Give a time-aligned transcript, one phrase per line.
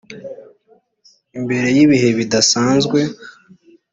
[1.37, 2.99] imbere y ibihe bidasanzwe